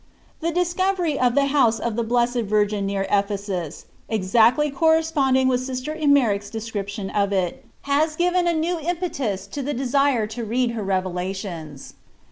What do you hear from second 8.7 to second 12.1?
impetus to the desire IPretace. to read her revelations.